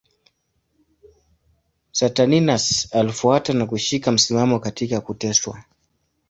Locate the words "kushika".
3.65-4.11